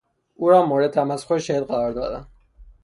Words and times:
او 0.35 0.49
را 0.49 0.65
مورد 0.65 0.91
تمسخر 0.91 1.37
شدید 1.39 1.63
قرار 1.63 1.91
دادند. 1.91 2.27